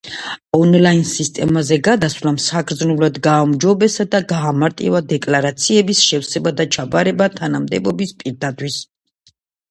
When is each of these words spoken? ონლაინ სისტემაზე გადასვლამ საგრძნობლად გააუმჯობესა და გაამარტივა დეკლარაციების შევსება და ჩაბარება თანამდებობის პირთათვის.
ონლაინ 0.57 1.01
სისტემაზე 1.07 1.75
გადასვლამ 1.87 2.37
საგრძნობლად 2.45 3.19
გააუმჯობესა 3.27 4.05
და 4.15 4.21
გაამარტივა 4.31 5.01
დეკლარაციების 5.11 6.01
შევსება 6.05 6.53
და 6.63 6.67
ჩაბარება 6.77 7.27
თანამდებობის 7.35 8.15
პირთათვის. 8.25 8.79